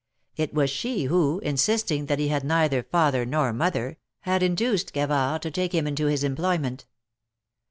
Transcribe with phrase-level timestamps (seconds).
[0.35, 5.43] It was she who, insisting that he had neither father nor mother, had induced Gavard
[5.43, 6.87] to take him into his employment.